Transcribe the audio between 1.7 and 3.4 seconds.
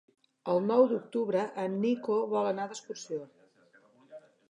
Nico vol anar d'excursió.